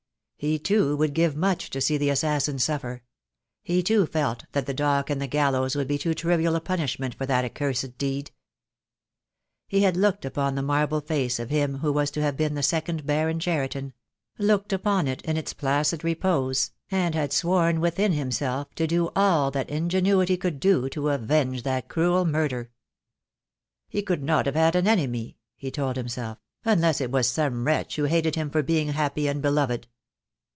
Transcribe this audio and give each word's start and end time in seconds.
He 0.41 0.57
too 0.57 0.97
would 0.97 1.13
give 1.13 1.35
much 1.35 1.69
to 1.69 1.79
see 1.79 1.99
the 1.99 2.09
assassin 2.09 2.57
suffer; 2.57 3.03
he 3.61 3.83
too 3.83 4.07
felt 4.07 4.45
that 4.53 4.65
the 4.65 4.73
dock 4.73 5.11
and 5.11 5.21
the 5.21 5.27
gallows 5.27 5.75
would 5.75 5.87
be 5.87 5.99
too 5.99 6.15
trivial 6.15 6.55
a 6.55 6.59
punishment 6.59 7.13
for 7.13 7.27
that 7.27 7.45
accursed 7.45 7.95
deed. 7.99 8.31
He 9.67 9.81
had 9.81 9.95
looked 9.95 10.25
upon 10.25 10.55
the 10.55 10.63
marble 10.63 10.99
face 10.99 11.37
of 11.37 11.51
him 11.51 11.53
who 11.53 11.53
THE 11.53 11.57
DAY 11.59 11.61
WILL 11.61 11.77
COME. 11.77 11.77
I 11.77 11.77
I 11.77 11.89
5 11.91 11.95
was 12.01 12.11
to 12.13 12.21
have 12.23 12.37
been 12.37 12.55
the 12.55 12.63
second 12.63 13.05
Baron 13.05 13.39
Cheriton— 13.39 13.93
looked 14.49 14.73
upon 14.73 15.07
it 15.07 15.21
in 15.21 15.37
its 15.37 15.53
placid 15.53 16.03
repose, 16.03 16.71
and 16.89 17.13
had 17.13 17.31
sworn 17.31 17.79
within 17.79 18.13
himself 18.13 18.73
to 18.73 18.87
do 18.87 19.11
all 19.15 19.51
that 19.51 19.69
ingenuity 19.69 20.37
could 20.37 20.59
do 20.59 20.89
to 20.89 21.09
avenge 21.09 21.61
that 21.61 21.87
cruel 21.87 22.25
murder. 22.25 22.71
"He 23.87 24.01
could 24.01 24.23
not 24.23 24.47
have 24.47 24.55
had 24.55 24.75
an 24.75 24.87
enemy," 24.87 25.37
he 25.55 25.69
told 25.69 25.97
himself, 25.97 26.39
"unless 26.65 26.99
it 26.99 27.11
was 27.11 27.27
some 27.29 27.65
wretch 27.67 27.97
who 27.97 28.05
hated 28.05 28.33
him 28.33 28.49
for 28.49 28.63
being 28.63 28.87
happy 28.87 29.27
and 29.27 29.39
beloved." 29.39 29.85